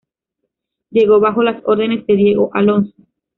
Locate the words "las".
1.43-1.61